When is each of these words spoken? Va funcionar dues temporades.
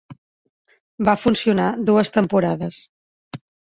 Va 1.11 1.15
funcionar 1.25 1.69
dues 1.93 2.15
temporades. 2.19 2.85